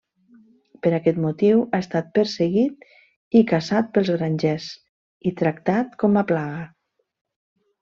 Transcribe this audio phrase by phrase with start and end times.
[0.85, 2.87] Per aquest motiu ha estat perseguit
[3.41, 4.73] i caçat pels grangers
[5.33, 6.67] i tractat com a plaga.